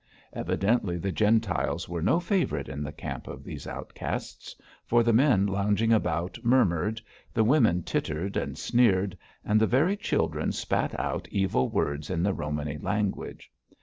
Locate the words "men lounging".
5.13-5.93